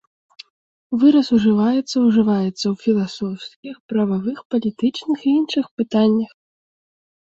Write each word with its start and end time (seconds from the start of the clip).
Выраз 1.03 1.27
ужываецца 1.37 1.95
ўжываецца 2.07 2.65
ў 2.71 2.73
філасофскіх, 2.87 3.75
прававых, 3.95 4.37
палітычных 4.57 5.17
і 5.31 5.39
іншых 5.39 5.65
пытаннях. 5.81 6.31